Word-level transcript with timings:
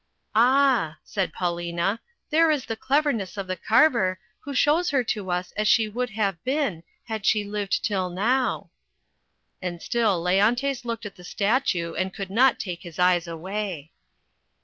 "Ah," 0.33 0.97
said 1.03 1.31
Paulina, 1.31 2.01
"there 2.31 2.49
is 2.49 2.65
the 2.65 2.75
cleverness 2.75 3.37
of 3.37 3.45
the 3.45 3.55
carver, 3.55 4.17
who 4.39 4.51
shows 4.55 4.89
her 4.89 5.03
to 5.03 5.29
us 5.29 5.51
as 5.51 5.67
she 5.67 5.87
would 5.87 6.09
have 6.09 6.43
been, 6.43 6.81
had 7.03 7.23
she 7.23 7.43
lived 7.43 7.83
till 7.83 8.09
now." 8.09 8.71
And 9.61 9.79
still 9.79 10.19
Leontes 10.19 10.85
looked 10.85 11.05
at 11.05 11.17
the 11.17 11.23
statue 11.23 11.93
and 11.93 12.15
could 12.15 12.31
not 12.31 12.57
take 12.59 12.81
his 12.81 12.97
eyes 12.97 13.27
away. 13.27 13.91